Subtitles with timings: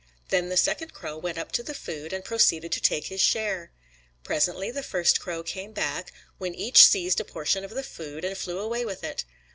[0.29, 3.71] Then the second crow went up to the food, and proceeded to take his share.
[4.23, 8.35] Presently the first crow came back, when each seized a portion of the food and
[8.35, 9.25] flew away with it.